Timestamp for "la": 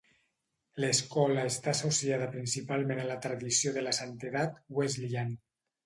3.13-3.21, 3.89-3.97